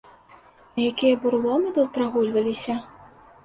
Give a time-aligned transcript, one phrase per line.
[0.61, 2.81] А якія бураломы тут прагульваліся!